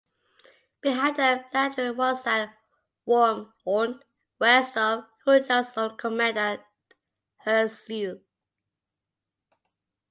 Behind 0.81 1.15
them 1.15 1.41
Landrin 1.53 1.95
was 1.95 2.25
at 2.25 2.57
Wormhoudt, 3.07 4.01
west 4.39 4.75
of 4.75 5.05
Houchard's 5.27 5.77
own 5.77 5.95
command 5.95 6.39
at 6.39 6.65
Herzeele. 7.45 8.19